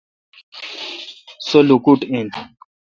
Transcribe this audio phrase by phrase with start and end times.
[1.47, 2.27] سو لوکوٹ این۔